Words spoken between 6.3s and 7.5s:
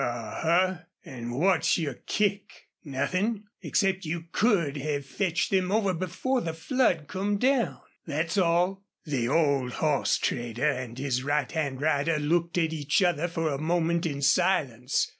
the flood come